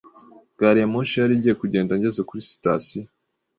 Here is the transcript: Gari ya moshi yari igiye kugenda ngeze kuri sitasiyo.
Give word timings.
Gari 0.59 0.79
ya 0.81 0.87
moshi 0.93 1.15
yari 1.17 1.33
igiye 1.35 1.55
kugenda 1.61 1.93
ngeze 1.97 2.21
kuri 2.27 2.41
sitasiyo. 2.49 3.03